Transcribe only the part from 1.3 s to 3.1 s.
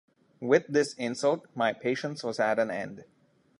my patience was at an end.